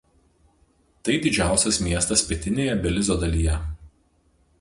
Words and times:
Tai 1.09 1.17
didžiausias 1.25 1.77
miestas 1.87 2.23
pietinėje 2.31 2.79
Belizo 2.87 3.19
dalyje. 3.25 3.59